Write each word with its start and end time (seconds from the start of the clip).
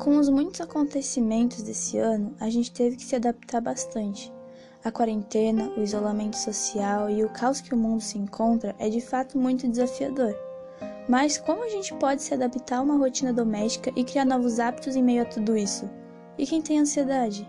Com 0.00 0.16
os 0.16 0.30
muitos 0.30 0.62
acontecimentos 0.62 1.60
desse 1.60 1.98
ano, 1.98 2.34
a 2.40 2.48
gente 2.48 2.72
teve 2.72 2.96
que 2.96 3.04
se 3.04 3.16
adaptar 3.16 3.60
bastante. 3.60 4.32
A 4.82 4.90
quarentena, 4.90 5.70
o 5.76 5.82
isolamento 5.82 6.38
social 6.38 7.10
e 7.10 7.22
o 7.22 7.28
caos 7.28 7.60
que 7.60 7.74
o 7.74 7.76
mundo 7.76 8.00
se 8.00 8.16
encontra 8.16 8.74
é 8.78 8.88
de 8.88 9.02
fato 9.02 9.36
muito 9.36 9.68
desafiador. 9.68 10.34
Mas 11.06 11.36
como 11.36 11.62
a 11.62 11.68
gente 11.68 11.92
pode 11.96 12.22
se 12.22 12.32
adaptar 12.32 12.78
a 12.78 12.80
uma 12.80 12.96
rotina 12.96 13.30
doméstica 13.30 13.92
e 13.94 14.02
criar 14.02 14.24
novos 14.24 14.58
hábitos 14.58 14.96
em 14.96 15.02
meio 15.02 15.20
a 15.20 15.26
tudo 15.26 15.54
isso? 15.54 15.86
E 16.38 16.46
quem 16.46 16.62
tem 16.62 16.78
ansiedade? 16.78 17.46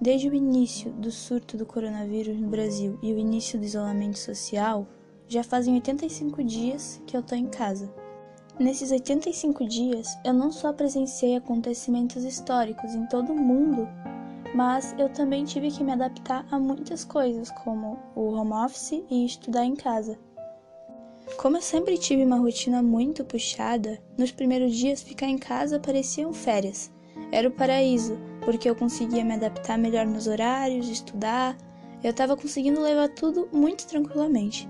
Desde 0.00 0.28
o 0.28 0.34
início 0.34 0.92
do 0.92 1.10
surto 1.10 1.56
do 1.56 1.66
coronavírus 1.66 2.38
no 2.38 2.46
Brasil 2.46 2.96
e 3.02 3.12
o 3.12 3.18
início 3.18 3.58
do 3.58 3.64
isolamento 3.64 4.16
social, 4.16 4.86
já 5.26 5.42
fazem 5.42 5.74
85 5.74 6.44
dias 6.44 7.02
que 7.04 7.16
eu 7.16 7.22
tô 7.22 7.34
em 7.34 7.48
casa. 7.48 7.92
Nesses 8.60 8.90
85 8.90 9.64
dias, 9.64 10.18
eu 10.22 10.34
não 10.34 10.52
só 10.52 10.70
presenciei 10.70 11.34
acontecimentos 11.34 12.24
históricos 12.24 12.94
em 12.94 13.06
todo 13.06 13.32
o 13.32 13.34
mundo, 13.34 13.88
mas 14.54 14.94
eu 14.98 15.08
também 15.08 15.46
tive 15.46 15.70
que 15.70 15.82
me 15.82 15.92
adaptar 15.92 16.46
a 16.50 16.58
muitas 16.58 17.02
coisas, 17.02 17.50
como 17.50 17.98
o 18.14 18.34
home 18.34 18.52
office 18.52 19.02
e 19.10 19.24
estudar 19.24 19.64
em 19.64 19.74
casa. 19.74 20.18
Como 21.38 21.56
eu 21.56 21.62
sempre 21.62 21.96
tive 21.96 22.22
uma 22.22 22.36
rotina 22.36 22.82
muito 22.82 23.24
puxada, 23.24 23.98
nos 24.18 24.30
primeiros 24.30 24.76
dias 24.76 25.00
ficar 25.00 25.26
em 25.26 25.38
casa 25.38 25.80
pareciam 25.80 26.30
férias. 26.30 26.92
Era 27.32 27.48
o 27.48 27.52
paraíso, 27.52 28.18
porque 28.44 28.68
eu 28.68 28.76
conseguia 28.76 29.24
me 29.24 29.32
adaptar 29.32 29.78
melhor 29.78 30.04
nos 30.04 30.26
horários, 30.26 30.86
estudar, 30.86 31.56
eu 32.04 32.10
estava 32.10 32.36
conseguindo 32.36 32.82
levar 32.82 33.08
tudo 33.08 33.48
muito 33.50 33.86
tranquilamente. 33.86 34.68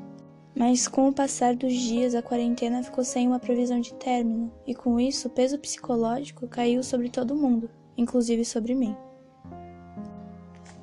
Mas 0.54 0.88
com 0.88 1.08
o 1.08 1.12
passar 1.12 1.54
dos 1.54 1.72
dias, 1.72 2.14
a 2.14 2.22
quarentena 2.22 2.82
ficou 2.82 3.04
sem 3.04 3.28
uma 3.28 3.38
previsão 3.38 3.80
de 3.80 3.94
término, 3.94 4.52
e 4.66 4.74
com 4.74 4.98
isso 4.98 5.28
o 5.28 5.30
peso 5.30 5.58
psicológico 5.58 6.48
caiu 6.48 6.82
sobre 6.82 7.08
todo 7.08 7.36
mundo, 7.36 7.70
inclusive 7.96 8.44
sobre 8.44 8.74
mim. 8.74 8.96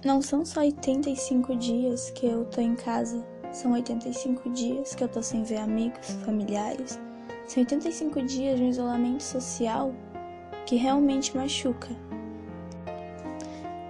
Não 0.06 0.22
são 0.22 0.46
só 0.46 0.62
85 0.62 1.56
dias 1.58 2.12
que 2.12 2.26
eu 2.26 2.46
tô 2.46 2.62
em 2.62 2.76
casa, 2.76 3.26
são 3.52 3.74
85 3.74 4.50
dias 4.52 4.96
que 4.96 5.04
eu 5.04 5.10
tô 5.10 5.22
sem 5.22 5.44
ver 5.44 5.58
amigos, 5.58 6.12
familiares. 6.24 6.98
São 7.46 7.62
85 7.62 8.22
dias 8.24 8.58
de 8.58 8.64
um 8.64 8.70
isolamento 8.70 9.24
social 9.24 9.94
que 10.66 10.76
realmente 10.76 11.36
machuca. 11.36 11.90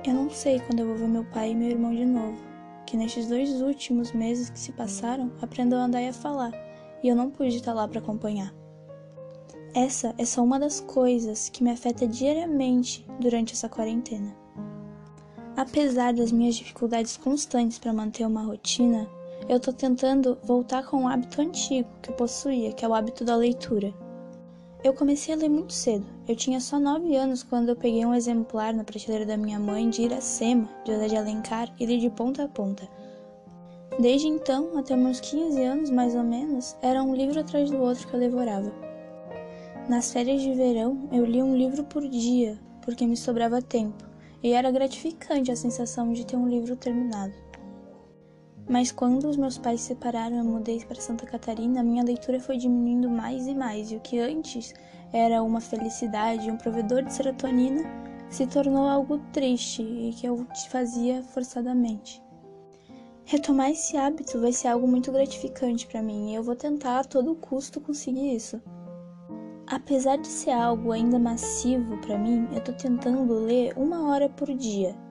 Eu 0.06 0.14
não 0.14 0.30
sei 0.30 0.60
quando 0.60 0.80
eu 0.80 0.88
vou 0.88 0.96
ver 0.96 1.08
meu 1.08 1.26
pai 1.26 1.52
e 1.52 1.56
meu 1.56 1.70
irmão 1.70 1.94
de 1.94 2.06
novo 2.06 2.47
que 2.88 2.96
nestes 2.98 3.28
dois 3.28 3.62
últimos 3.62 4.14
meses 4.14 4.50
que 4.50 4.58
se 4.58 4.72
passaram 4.72 5.30
aprendeu 5.42 5.78
a 5.78 5.84
andar 5.84 6.02
e 6.02 6.08
a 6.08 6.14
falar, 6.14 6.54
e 7.04 7.10
eu 7.10 7.16
não 7.16 7.30
pude 7.30 7.58
estar 7.58 7.74
lá 7.74 7.88
para 7.88 8.00
acompanhar. 8.00 8.52
Essa 9.76 10.16
é 10.18 10.26
só 10.26 10.42
uma 10.42 10.58
das 10.58 10.80
coisas 10.80 11.50
que 11.50 11.64
me 11.64 11.70
afeta 11.70 12.08
diariamente 12.08 13.06
durante 13.20 13.54
essa 13.54 13.70
quarentena. 13.70 14.34
Apesar 15.56 16.14
das 16.14 16.32
minhas 16.32 16.56
dificuldades 16.56 17.18
constantes 17.18 17.78
para 17.78 17.94
manter 17.94 18.26
uma 18.26 18.44
rotina, 18.44 19.08
eu 19.50 19.58
estou 19.58 19.74
tentando 19.74 20.38
voltar 20.44 20.86
com 20.86 20.98
um 20.98 21.08
hábito 21.08 21.42
antigo 21.42 21.90
que 22.02 22.10
eu 22.10 22.16
possuía, 22.16 22.72
que 22.72 22.86
é 22.86 22.88
o 22.88 22.94
hábito 22.94 23.26
da 23.26 23.36
leitura. 23.36 23.94
Eu 24.84 24.94
comecei 24.94 25.34
a 25.34 25.38
ler 25.38 25.50
muito 25.50 25.74
cedo. 25.74 26.06
Eu 26.28 26.36
tinha 26.36 26.60
só 26.60 26.80
9 26.80 27.16
anos 27.16 27.42
quando 27.42 27.70
eu 27.70 27.76
peguei 27.76 28.06
um 28.06 28.14
exemplar 28.14 28.74
na 28.74 28.84
prateleira 28.84 29.26
da 29.26 29.36
minha 29.36 29.60
mãe 29.60 29.90
de 29.90 30.04
Iracema, 30.04 30.70
de 30.86 30.94
José 30.94 31.08
de 31.08 31.18
Alencar, 31.18 31.74
e 31.80 31.86
li 31.86 31.98
de 31.98 32.10
ponta 32.12 32.44
a 32.44 32.48
ponta. 32.48 32.88
Desde 34.00 34.28
então, 34.28 34.78
até 34.78 34.96
meus 34.96 35.20
15 35.20 35.64
anos 35.64 35.90
mais 35.90 36.14
ou 36.14 36.24
menos, 36.24 36.78
era 36.82 37.02
um 37.02 37.16
livro 37.16 37.40
atrás 37.40 37.72
do 37.72 37.82
outro 37.82 38.08
que 38.08 38.14
eu 38.14 38.20
devorava. 38.20 38.72
Nas 39.90 40.14
férias 40.14 40.42
de 40.42 40.54
verão, 40.54 41.10
eu 41.12 41.26
li 41.26 41.42
um 41.42 41.58
livro 41.58 41.84
por 41.84 42.08
dia, 42.08 42.60
porque 42.84 43.08
me 43.08 43.18
sobrava 43.18 43.62
tempo, 43.62 44.06
e 44.44 44.52
era 44.54 44.70
gratificante 44.70 45.52
a 45.52 45.56
sensação 45.56 46.14
de 46.14 46.24
ter 46.24 46.36
um 46.36 46.48
livro 46.48 46.76
terminado. 46.76 47.34
Mas 48.70 48.92
quando 48.92 49.30
os 49.30 49.38
meus 49.38 49.58
pais 49.58 49.80
se 49.80 49.88
separaram 49.88 50.36
e 50.36 50.40
eu 50.40 50.44
mudei 50.44 50.84
para 50.84 51.00
Santa 51.00 51.26
Catarina, 51.26 51.82
minha 51.82 52.04
leitura 52.04 52.38
foi 52.38 52.58
diminuindo 52.58 53.10
mais 53.10 53.48
e 53.48 53.56
mais, 53.56 53.92
e 53.92 53.96
o 53.96 54.00
que 54.02 54.20
antes 54.20 54.74
era 55.14 55.42
uma 55.42 55.62
felicidade, 55.62 56.52
um 56.52 56.58
provedor 56.58 57.02
de 57.04 57.14
serotonina, 57.14 57.84
se 58.30 58.46
tornou 58.46 58.86
algo 58.86 59.20
triste 59.32 59.82
e 59.82 60.12
que 60.14 60.28
eu 60.28 60.46
fazia 60.70 61.24
forçadamente. 61.24 62.22
Retomar 63.24 63.72
esse 63.72 63.96
hábito 63.96 64.40
vai 64.42 64.52
ser 64.52 64.68
algo 64.68 64.86
muito 64.86 65.14
gratificante 65.14 65.88
para 65.88 66.02
mim 66.02 66.32
e 66.32 66.36
eu 66.36 66.44
vou 66.44 66.56
tentar 66.56 67.00
a 67.00 67.04
todo 67.06 67.36
custo 67.36 67.80
conseguir 67.80 68.36
isso. 68.36 68.62
Apesar 69.66 70.18
de 70.18 70.28
ser 70.28 70.52
algo 70.52 70.92
ainda 70.92 71.18
massivo 71.18 71.98
para 72.02 72.18
mim, 72.18 72.48
eu 72.54 72.62
tô 72.62 72.74
tentando 72.74 73.34
ler 73.34 73.74
uma 73.78 74.10
hora 74.10 74.28
por 74.28 74.54
dia 74.54 75.07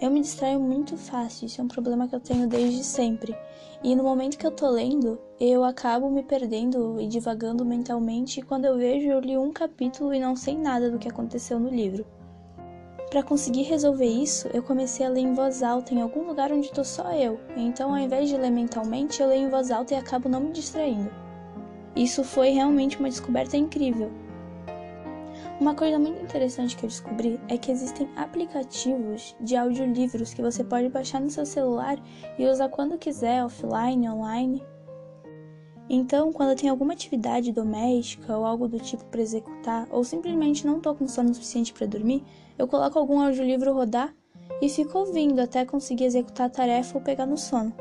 eu 0.00 0.10
me 0.10 0.20
distraio 0.20 0.60
muito 0.60 0.96
fácil, 0.96 1.46
isso 1.46 1.60
é 1.60 1.64
um 1.64 1.68
problema 1.68 2.08
que 2.08 2.14
eu 2.14 2.20
tenho 2.20 2.46
desde 2.46 2.82
sempre. 2.82 3.36
E 3.82 3.94
no 3.94 4.02
momento 4.02 4.38
que 4.38 4.46
eu 4.46 4.50
tô 4.50 4.68
lendo, 4.70 5.18
eu 5.38 5.62
acabo 5.62 6.10
me 6.10 6.22
perdendo 6.22 7.00
e 7.00 7.06
divagando 7.06 7.64
mentalmente, 7.64 8.40
e 8.40 8.42
quando 8.42 8.64
eu 8.64 8.76
vejo, 8.76 9.08
eu 9.08 9.20
li 9.20 9.36
um 9.36 9.52
capítulo 9.52 10.14
e 10.14 10.18
não 10.18 10.34
sei 10.34 10.56
nada 10.56 10.90
do 10.90 10.98
que 10.98 11.08
aconteceu 11.08 11.60
no 11.60 11.68
livro. 11.68 12.04
Para 13.10 13.22
conseguir 13.22 13.62
resolver 13.62 14.06
isso, 14.06 14.48
eu 14.52 14.62
comecei 14.62 15.06
a 15.06 15.08
ler 15.08 15.20
em 15.20 15.34
voz 15.34 15.62
alta 15.62 15.94
em 15.94 16.00
algum 16.00 16.26
lugar 16.26 16.50
onde 16.50 16.72
tô 16.72 16.82
só 16.82 17.12
eu. 17.12 17.38
Então, 17.56 17.90
ao 17.90 17.98
invés 17.98 18.28
de 18.28 18.36
ler 18.36 18.50
mentalmente, 18.50 19.22
eu 19.22 19.28
leio 19.28 19.46
em 19.46 19.50
voz 19.50 19.70
alta 19.70 19.94
e 19.94 19.96
acabo 19.96 20.28
não 20.28 20.40
me 20.40 20.50
distraindo. 20.50 21.10
Isso 21.94 22.24
foi 22.24 22.50
realmente 22.50 22.98
uma 22.98 23.08
descoberta 23.08 23.56
incrível. 23.56 24.10
Uma 25.60 25.74
coisa 25.74 25.98
muito 25.98 26.22
interessante 26.22 26.76
que 26.76 26.84
eu 26.84 26.88
descobri 26.88 27.40
é 27.48 27.56
que 27.56 27.70
existem 27.70 28.08
aplicativos 28.16 29.36
de 29.40 29.56
audiolivros 29.56 30.34
que 30.34 30.42
você 30.42 30.64
pode 30.64 30.88
baixar 30.88 31.20
no 31.20 31.30
seu 31.30 31.46
celular 31.46 31.96
e 32.38 32.46
usar 32.46 32.68
quando 32.68 32.98
quiser, 32.98 33.44
offline, 33.44 34.08
online. 34.08 34.62
Então, 35.88 36.32
quando 36.32 36.56
tenho 36.58 36.72
alguma 36.72 36.94
atividade 36.94 37.52
doméstica 37.52 38.36
ou 38.36 38.44
algo 38.44 38.66
do 38.66 38.80
tipo 38.80 39.04
para 39.04 39.20
executar, 39.20 39.86
ou 39.90 40.02
simplesmente 40.02 40.66
não 40.66 40.78
estou 40.78 40.94
com 40.94 41.06
sono 41.06 41.34
suficiente 41.34 41.72
para 41.72 41.86
dormir, 41.86 42.24
eu 42.58 42.66
coloco 42.66 42.98
algum 42.98 43.20
audiolivro 43.20 43.74
rodar 43.74 44.14
e 44.62 44.68
fico 44.68 44.98
ouvindo 44.98 45.40
até 45.40 45.64
conseguir 45.64 46.04
executar 46.04 46.46
a 46.46 46.50
tarefa 46.50 46.96
ou 46.96 47.04
pegar 47.04 47.26
no 47.26 47.36
sono. 47.36 47.72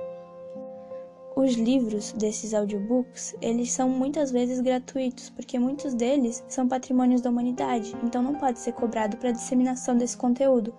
Os 1.35 1.53
livros 1.53 2.11
desses 2.11 2.53
audiobooks, 2.53 3.35
eles 3.41 3.71
são 3.71 3.89
muitas 3.89 4.29
vezes 4.29 4.61
gratuitos, 4.61 5.31
porque 5.31 5.57
muitos 5.57 5.95
deles 5.95 6.43
são 6.47 6.67
patrimônios 6.67 7.21
da 7.21 7.31
humanidade, 7.31 7.95
então 8.03 8.21
não 8.21 8.35
pode 8.35 8.59
ser 8.59 8.73
cobrado 8.73 9.17
para 9.17 9.29
a 9.29 9.33
disseminação 9.33 9.97
desse 9.97 10.15
conteúdo. 10.15 10.71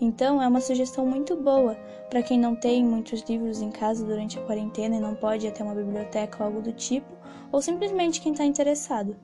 Então 0.00 0.40
é 0.40 0.48
uma 0.48 0.62
sugestão 0.62 1.04
muito 1.04 1.36
boa 1.36 1.76
para 2.08 2.22
quem 2.22 2.38
não 2.38 2.56
tem 2.56 2.82
muitos 2.82 3.20
livros 3.28 3.60
em 3.60 3.70
casa 3.70 4.02
durante 4.02 4.38
a 4.38 4.42
quarentena 4.46 4.96
e 4.96 5.00
não 5.00 5.14
pode 5.14 5.44
ir 5.44 5.50
até 5.50 5.62
uma 5.62 5.74
biblioteca 5.74 6.38
ou 6.40 6.46
algo 6.46 6.62
do 6.62 6.72
tipo, 6.72 7.12
ou 7.52 7.60
simplesmente 7.60 8.22
quem 8.22 8.32
está 8.32 8.46
interessado. 8.46 9.14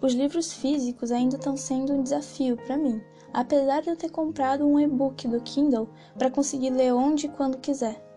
Os 0.00 0.12
livros 0.12 0.52
físicos 0.52 1.12
ainda 1.12 1.36
estão 1.36 1.56
sendo 1.56 1.92
um 1.92 2.02
desafio 2.02 2.56
para 2.56 2.76
mim, 2.76 3.00
apesar 3.32 3.80
de 3.80 3.90
eu 3.90 3.96
ter 3.96 4.10
comprado 4.10 4.66
um 4.66 4.80
e-book 4.80 5.28
do 5.28 5.40
Kindle 5.40 5.88
para 6.18 6.32
conseguir 6.32 6.70
ler 6.70 6.92
onde 6.92 7.26
e 7.26 7.30
quando 7.30 7.58
quiser. 7.58 8.13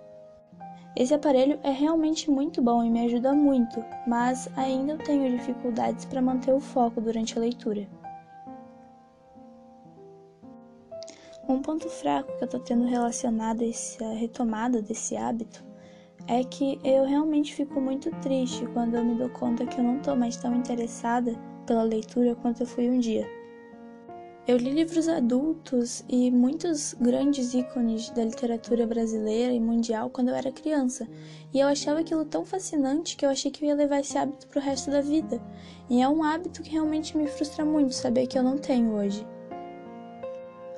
Esse 1.00 1.14
aparelho 1.14 1.60
é 1.62 1.70
realmente 1.70 2.28
muito 2.32 2.60
bom 2.60 2.84
e 2.84 2.90
me 2.90 3.06
ajuda 3.06 3.32
muito, 3.32 3.86
mas 4.08 4.50
ainda 4.58 4.98
tenho 4.98 5.38
dificuldades 5.38 6.06
para 6.06 6.24
manter 6.24 6.52
o 6.52 6.60
foco 6.60 7.00
durante 7.00 7.38
a 7.38 7.40
leitura. 7.40 7.88
Um 11.48 11.62
ponto 11.62 11.88
fraco 11.88 12.36
que 12.36 12.44
eu 12.44 12.46
estou 12.46 12.60
tendo 12.62 12.86
relacionado 12.86 13.62
a 13.62 13.68
essa 13.68 14.12
retomada 14.14 14.82
desse 14.82 15.16
hábito 15.16 15.64
é 16.26 16.44
que 16.44 16.80
eu 16.84 17.06
realmente 17.06 17.54
fico 17.54 17.80
muito 17.80 18.10
triste 18.20 18.66
quando 18.74 18.96
eu 18.96 19.06
me 19.06 19.14
dou 19.14 19.30
conta 19.30 19.68
que 19.68 19.80
eu 19.80 19.84
não 19.84 19.98
estou 19.98 20.16
mais 20.16 20.36
tão 20.36 20.56
interessada 20.56 21.36
pela 21.68 21.84
leitura 21.84 22.34
quanto 22.34 22.64
eu 22.64 22.68
fui 22.68 22.90
um 22.90 22.98
dia. 22.98 23.37
Eu 24.48 24.56
li 24.56 24.70
livros 24.70 25.10
adultos 25.10 26.06
e 26.08 26.32
muitos 26.32 26.96
grandes 27.02 27.54
ícones 27.54 28.10
da 28.12 28.24
literatura 28.24 28.88
brasileira 28.88 29.52
e 29.52 29.60
mundial 29.60 30.10
quando 30.10 30.30
eu 30.30 30.36
era 30.36 30.54
criança, 30.54 31.06
e 31.54 31.60
eu 31.60 31.68
achava 31.68 32.00
aquilo 32.00 32.24
tão 32.24 32.46
fascinante 32.46 33.18
que 33.18 33.26
eu 33.26 33.30
achei 33.30 33.52
que 33.52 33.66
eu 33.66 33.68
ia 33.68 33.76
levar 33.76 34.00
esse 34.00 34.18
hábito 34.18 34.48
pro 34.48 34.62
resto 34.62 34.90
da 34.90 35.02
vida. 35.02 35.42
E 35.90 36.02
é 36.02 36.08
um 36.08 36.24
hábito 36.24 36.62
que 36.62 36.70
realmente 36.70 37.18
me 37.18 37.28
frustra 37.28 37.66
muito 37.66 37.94
saber 37.94 38.26
que 38.28 38.40
eu 38.40 38.44
não 38.44 38.58
tenho 38.58 38.94
hoje. 38.94 39.28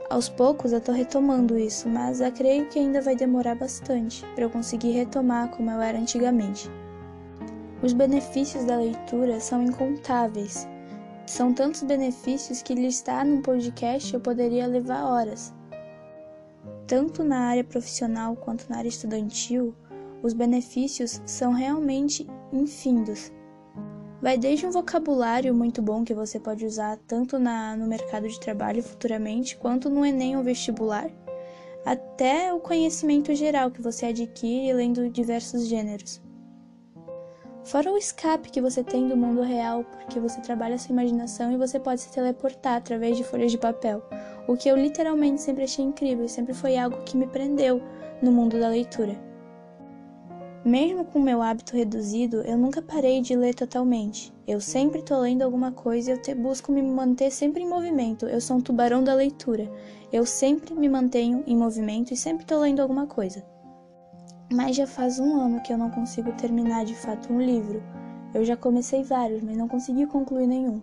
Aos 0.09 0.27
poucos 0.27 0.73
eu 0.73 0.81
tô 0.81 0.91
retomando 0.91 1.55
isso, 1.55 1.87
mas 1.87 2.21
eu 2.21 2.31
creio 2.31 2.65
que 2.69 2.79
ainda 2.79 3.01
vai 3.01 3.15
demorar 3.15 3.53
bastante 3.53 4.25
para 4.33 4.45
eu 4.45 4.49
conseguir 4.49 4.93
retomar 4.93 5.47
como 5.51 5.69
eu 5.69 5.79
era 5.79 5.99
antigamente. 5.99 6.67
Os 7.83 7.93
benefícios 7.93 8.65
da 8.65 8.77
leitura 8.77 9.39
são 9.39 9.61
incontáveis 9.61 10.67
são 11.29 11.53
tantos 11.53 11.83
benefícios 11.83 12.63
que 12.63 12.73
listar 12.73 13.23
num 13.23 13.39
podcast 13.39 14.11
eu 14.11 14.19
poderia 14.19 14.65
levar 14.65 15.05
horas. 15.05 15.53
Tanto 16.87 17.23
na 17.23 17.41
área 17.41 17.63
profissional 17.63 18.35
quanto 18.35 18.67
na 18.67 18.77
área 18.77 18.89
estudantil, 18.89 19.75
os 20.23 20.33
benefícios 20.33 21.21
são 21.27 21.53
realmente 21.53 22.27
infindos. 22.51 23.31
Vai 24.19 24.39
desde 24.39 24.65
um 24.65 24.71
vocabulário 24.71 25.53
muito 25.53 25.83
bom 25.83 26.03
que 26.03 26.15
você 26.15 26.39
pode 26.39 26.65
usar 26.65 26.97
tanto 27.07 27.37
na, 27.37 27.77
no 27.77 27.85
mercado 27.85 28.27
de 28.27 28.39
trabalho 28.39 28.81
futuramente, 28.81 29.55
quanto 29.55 29.87
no 29.87 30.03
Enem 30.03 30.35
ou 30.35 30.43
vestibular, 30.43 31.11
até 31.85 32.51
o 32.51 32.59
conhecimento 32.59 33.35
geral 33.35 33.69
que 33.69 33.83
você 33.83 34.07
adquire 34.07 34.73
lendo 34.73 35.07
diversos 35.11 35.67
gêneros. 35.67 36.19
Fora 37.63 37.91
o 37.91 37.97
escape 37.97 38.49
que 38.49 38.61
você 38.61 38.83
tem 38.83 39.07
do 39.07 39.17
mundo 39.17 39.41
real, 39.41 39.83
porque 39.83 40.19
você 40.19 40.41
trabalha 40.41 40.77
sua 40.77 40.93
imaginação 40.93 41.51
e 41.51 41.57
você 41.57 41.79
pode 41.79 42.01
se 42.01 42.11
teleportar 42.11 42.77
através 42.77 43.17
de 43.17 43.23
folhas 43.23 43.51
de 43.51 43.57
papel, 43.57 44.01
o 44.47 44.55
que 44.55 44.69
eu 44.69 44.75
literalmente 44.75 45.41
sempre 45.41 45.65
achei 45.65 45.85
incrível 45.85 46.25
e 46.25 46.29
sempre 46.29 46.53
foi 46.53 46.77
algo 46.77 47.03
que 47.03 47.17
me 47.17 47.27
prendeu 47.27 47.81
no 48.21 48.31
mundo 48.31 48.59
da 48.59 48.69
leitura. 48.69 49.29
Mesmo 50.65 51.05
com 51.05 51.19
meu 51.19 51.41
hábito 51.41 51.75
reduzido, 51.75 52.41
eu 52.41 52.57
nunca 52.57 52.81
parei 52.81 53.21
de 53.21 53.35
ler 53.35 53.55
totalmente. 53.55 54.33
Eu 54.45 54.59
sempre 54.59 55.01
tô 55.01 55.17
lendo 55.19 55.41
alguma 55.41 55.71
coisa 55.71 56.11
e 56.11 56.13
eu 56.13 56.21
te, 56.21 56.35
busco 56.35 56.71
me 56.71 56.81
manter 56.81 57.31
sempre 57.31 57.63
em 57.63 57.67
movimento. 57.67 58.25
Eu 58.25 58.41
sou 58.41 58.57
um 58.57 58.61
tubarão 58.61 59.01
da 59.01 59.13
leitura. 59.13 59.71
Eu 60.11 60.25
sempre 60.25 60.73
me 60.73 60.89
mantenho 60.89 61.43
em 61.47 61.55
movimento 61.55 62.13
e 62.13 62.17
sempre 62.17 62.45
tô 62.45 62.59
lendo 62.59 62.81
alguma 62.81 63.07
coisa. 63.07 63.41
Mas 64.51 64.75
já 64.75 64.87
faz 64.87 65.19
um 65.19 65.39
ano 65.39 65.61
que 65.61 65.71
eu 65.71 65.77
não 65.77 65.91
consigo 65.91 66.31
terminar 66.33 66.85
de 66.85 66.95
fato 66.95 67.31
um 67.31 67.41
livro. 67.41 67.83
Eu 68.33 68.43
já 68.43 68.57
comecei 68.57 69.03
vários, 69.03 69.43
mas 69.43 69.57
não 69.57 69.67
consegui 69.67 70.05
concluir 70.05 70.47
nenhum. 70.47 70.81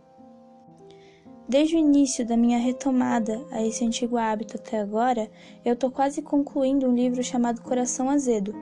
Desde 1.48 1.76
o 1.76 1.78
início 1.78 2.26
da 2.26 2.36
minha 2.36 2.58
retomada 2.58 3.44
a 3.52 3.62
esse 3.62 3.84
antigo 3.84 4.16
hábito 4.16 4.56
até 4.56 4.80
agora, 4.80 5.30
eu 5.64 5.76
tô 5.76 5.90
quase 5.90 6.22
concluindo 6.22 6.88
um 6.88 6.94
livro 6.94 7.22
chamado 7.22 7.62
Coração 7.62 8.10
Azedo, 8.10 8.52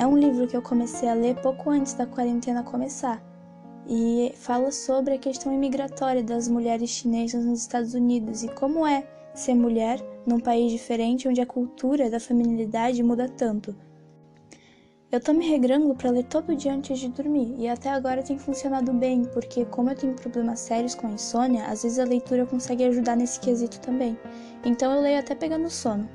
é 0.00 0.06
um 0.06 0.16
livro 0.16 0.46
que 0.46 0.56
eu 0.56 0.62
comecei 0.62 1.06
a 1.06 1.12
ler 1.12 1.34
pouco 1.42 1.68
antes 1.68 1.92
da 1.92 2.06
quarentena 2.06 2.62
começar 2.62 3.22
e 3.86 4.32
fala 4.34 4.72
sobre 4.72 5.12
a 5.12 5.18
questão 5.18 5.52
imigratória 5.52 6.22
das 6.22 6.48
mulheres 6.48 6.88
chinesas 6.88 7.44
nos 7.44 7.60
Estados 7.60 7.92
Unidos 7.92 8.42
e 8.42 8.48
como 8.48 8.86
é 8.86 9.06
ser 9.34 9.54
mulher 9.54 10.00
num 10.26 10.40
país 10.40 10.72
diferente 10.72 11.28
onde 11.28 11.42
a 11.42 11.46
cultura 11.46 12.08
da 12.08 12.18
feminilidade 12.18 13.02
muda 13.02 13.28
tanto. 13.28 13.76
Eu 15.12 15.18
tô 15.18 15.32
me 15.32 15.44
regrando 15.44 15.92
para 15.92 16.08
ler 16.08 16.22
todo 16.22 16.54
dia 16.54 16.72
antes 16.72 16.96
de 17.00 17.08
dormir 17.08 17.52
e 17.58 17.66
até 17.66 17.90
agora 17.90 18.22
tem 18.22 18.38
funcionado 18.38 18.92
bem, 18.92 19.24
porque 19.24 19.64
como 19.64 19.90
eu 19.90 19.96
tenho 19.96 20.14
problemas 20.14 20.60
sérios 20.60 20.94
com 20.94 21.08
a 21.08 21.10
insônia, 21.10 21.64
às 21.64 21.82
vezes 21.82 21.98
a 21.98 22.04
leitura 22.04 22.46
consegue 22.46 22.84
ajudar 22.84 23.16
nesse 23.16 23.40
quesito 23.40 23.80
também. 23.80 24.16
Então 24.64 24.94
eu 24.94 25.02
leio 25.02 25.18
até 25.18 25.34
pegando 25.34 25.68
sono. 25.68 26.08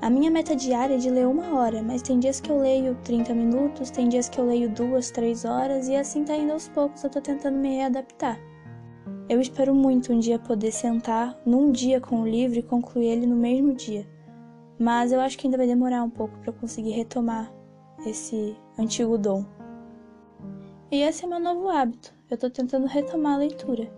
A 0.00 0.08
minha 0.08 0.30
meta 0.30 0.56
diária 0.56 0.94
é 0.94 0.96
de 0.96 1.10
ler 1.10 1.26
uma 1.26 1.54
hora, 1.54 1.82
mas 1.82 2.00
tem 2.00 2.18
dias 2.18 2.40
que 2.40 2.50
eu 2.50 2.58
leio 2.58 2.96
30 3.04 3.34
minutos, 3.34 3.90
tem 3.90 4.08
dias 4.08 4.26
que 4.26 4.38
eu 4.38 4.46
leio 4.46 4.70
duas, 4.70 5.10
três 5.10 5.44
horas 5.44 5.86
e 5.86 5.94
assim 5.94 6.24
tá 6.24 6.34
indo 6.34 6.54
aos 6.54 6.66
poucos, 6.66 7.04
eu 7.04 7.10
tô 7.10 7.20
tentando 7.20 7.58
me 7.58 7.76
readaptar. 7.76 8.40
Eu 9.28 9.38
espero 9.38 9.74
muito 9.74 10.14
um 10.14 10.18
dia 10.18 10.38
poder 10.38 10.72
sentar 10.72 11.38
num 11.44 11.70
dia 11.70 12.00
com 12.00 12.22
o 12.22 12.26
livro 12.26 12.58
e 12.58 12.62
concluir 12.62 13.08
ele 13.08 13.26
no 13.26 13.36
mesmo 13.36 13.74
dia, 13.74 14.08
mas 14.78 15.12
eu 15.12 15.20
acho 15.20 15.36
que 15.36 15.46
ainda 15.46 15.58
vai 15.58 15.66
demorar 15.66 16.02
um 16.02 16.10
pouco 16.10 16.38
para 16.38 16.48
eu 16.48 16.54
conseguir 16.54 16.92
retomar 16.92 17.57
esse 18.06 18.56
antigo 18.78 19.18
dom. 19.18 19.44
E 20.90 21.02
esse 21.02 21.24
é 21.24 21.28
meu 21.28 21.40
novo 21.40 21.68
hábito, 21.68 22.12
eu 22.30 22.38
tô 22.38 22.48
tentando 22.48 22.86
retomar 22.86 23.34
a 23.34 23.38
leitura. 23.38 23.90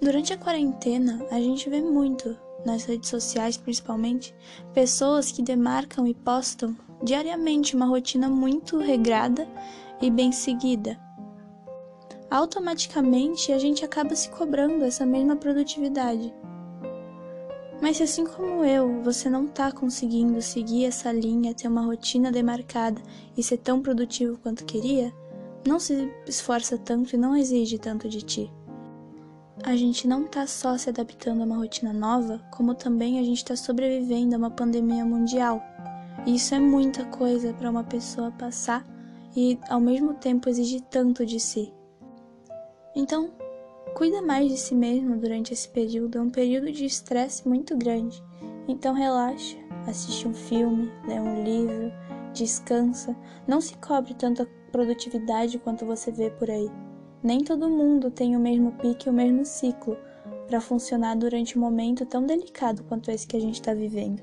Durante 0.00 0.32
a 0.32 0.38
quarentena, 0.38 1.26
a 1.30 1.40
gente 1.40 1.68
vê 1.68 1.80
muito 1.80 2.36
nas 2.64 2.84
redes 2.84 3.08
sociais 3.08 3.56
principalmente, 3.56 4.34
pessoas 4.74 5.30
que 5.30 5.42
demarcam 5.42 6.06
e 6.06 6.14
postam 6.14 6.76
diariamente 7.02 7.76
uma 7.76 7.86
rotina 7.86 8.28
muito 8.28 8.78
regrada 8.78 9.48
e 10.00 10.10
bem 10.10 10.32
seguida. 10.32 10.98
Automaticamente 12.30 13.52
a 13.52 13.58
gente 13.58 13.84
acaba 13.84 14.14
se 14.14 14.28
cobrando 14.30 14.84
essa 14.84 15.06
mesma 15.06 15.36
produtividade. 15.36 16.34
Mas 17.88 17.96
se 17.96 18.02
assim 18.02 18.26
como 18.26 18.62
eu, 18.66 19.02
você 19.02 19.30
não 19.30 19.46
está 19.46 19.72
conseguindo 19.72 20.42
seguir 20.42 20.84
essa 20.84 21.10
linha, 21.10 21.54
ter 21.54 21.68
uma 21.68 21.86
rotina 21.86 22.30
demarcada 22.30 23.00
e 23.34 23.42
ser 23.42 23.56
tão 23.56 23.80
produtivo 23.80 24.36
quanto 24.42 24.66
queria, 24.66 25.10
não 25.66 25.80
se 25.80 26.12
esforça 26.26 26.76
tanto 26.76 27.14
e 27.14 27.16
não 27.16 27.34
exige 27.34 27.78
tanto 27.78 28.06
de 28.06 28.20
ti 28.20 28.52
a 29.64 29.74
gente 29.74 30.06
não 30.06 30.24
está 30.24 30.46
só 30.46 30.76
se 30.76 30.88
adaptando 30.88 31.42
a 31.42 31.44
uma 31.44 31.56
rotina 31.56 31.92
nova, 31.92 32.40
como 32.50 32.74
também 32.74 33.18
a 33.18 33.22
gente 33.22 33.38
está 33.38 33.56
sobrevivendo 33.56 34.34
a 34.34 34.38
uma 34.38 34.50
pandemia 34.50 35.04
mundial. 35.04 35.62
E 36.26 36.36
isso 36.36 36.54
é 36.54 36.60
muita 36.60 37.04
coisa 37.06 37.52
para 37.52 37.70
uma 37.70 37.84
pessoa 37.84 38.30
passar 38.30 38.86
e 39.36 39.58
ao 39.68 39.80
mesmo 39.80 40.14
tempo 40.14 40.48
exigir 40.48 40.82
tanto 40.82 41.26
de 41.26 41.40
si. 41.40 41.72
Então, 42.94 43.30
cuida 43.98 44.22
mais 44.22 44.48
de 44.48 44.56
si 44.56 44.76
mesmo 44.76 45.16
durante 45.16 45.52
esse 45.52 45.68
período, 45.68 46.18
é 46.18 46.20
um 46.20 46.30
período 46.30 46.70
de 46.70 46.84
estresse 46.84 47.48
muito 47.48 47.76
grande. 47.76 48.22
Então 48.68 48.94
relaxa, 48.94 49.56
assiste 49.88 50.28
um 50.28 50.32
filme, 50.32 50.88
lê 51.04 51.18
um 51.18 51.42
livro, 51.42 51.90
descansa, 52.32 53.16
não 53.44 53.60
se 53.60 53.76
cobre 53.78 54.14
tanta 54.14 54.48
produtividade 54.70 55.58
quanto 55.58 55.84
você 55.84 56.12
vê 56.12 56.30
por 56.30 56.48
aí. 56.48 56.70
Nem 57.24 57.42
todo 57.42 57.68
mundo 57.68 58.08
tem 58.08 58.36
o 58.36 58.40
mesmo 58.40 58.70
pique 58.70 59.08
e 59.08 59.10
o 59.10 59.12
mesmo 59.12 59.44
ciclo 59.44 59.96
para 60.46 60.60
funcionar 60.60 61.16
durante 61.16 61.58
um 61.58 61.60
momento 61.60 62.06
tão 62.06 62.24
delicado 62.24 62.84
quanto 62.84 63.10
esse 63.10 63.26
que 63.26 63.36
a 63.36 63.40
gente 63.40 63.54
está 63.54 63.74
vivendo. 63.74 64.22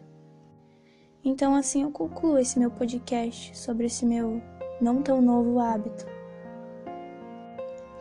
Então, 1.21 1.53
assim 1.53 1.83
eu 1.83 1.91
concluo 1.91 2.37
esse 2.37 2.57
meu 2.57 2.71
podcast 2.71 3.57
sobre 3.57 3.87
esse 3.87 4.05
meu 4.05 4.41
não 4.79 5.01
tão 5.01 5.21
novo 5.21 5.59
hábito. 5.59 6.14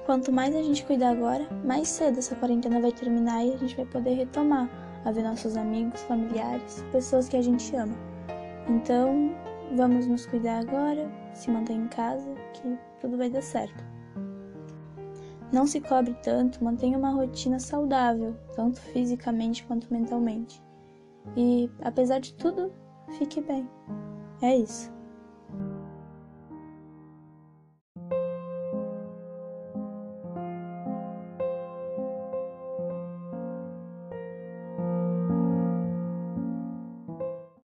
Quanto 0.06 0.30
mais 0.30 0.54
a 0.54 0.62
gente 0.62 0.84
cuidar 0.84 1.10
agora, 1.12 1.46
mais 1.64 1.88
cedo 1.88 2.18
essa 2.18 2.36
quarentena 2.36 2.78
vai 2.78 2.92
terminar 2.92 3.42
e 3.42 3.54
a 3.54 3.56
gente 3.56 3.74
vai 3.74 3.86
poder 3.86 4.14
retomar 4.14 4.68
a 5.04 5.10
ver 5.10 5.22
nossos 5.22 5.56
amigos, 5.56 6.02
familiares, 6.02 6.84
pessoas 6.92 7.28
que 7.28 7.36
a 7.36 7.42
gente 7.42 7.74
ama. 7.74 7.94
Então, 8.68 9.34
vamos 9.74 10.06
nos 10.06 10.26
cuidar 10.26 10.58
agora, 10.58 11.10
se 11.32 11.50
manter 11.50 11.72
em 11.72 11.88
casa, 11.88 12.34
que 12.52 12.78
tudo 13.00 13.16
vai 13.16 13.30
dar 13.30 13.42
certo. 13.42 13.82
Não 15.50 15.66
se 15.66 15.80
cobre 15.80 16.14
tanto, 16.22 16.62
mantenha 16.62 16.98
uma 16.98 17.10
rotina 17.10 17.58
saudável, 17.58 18.36
tanto 18.54 18.80
fisicamente 18.80 19.64
quanto 19.64 19.92
mentalmente. 19.92 20.62
E, 21.36 21.70
apesar 21.82 22.18
de 22.18 22.34
tudo, 22.34 22.72
fique 23.18 23.40
bem. 23.40 23.68
É 24.42 24.54
isso. 24.56 24.93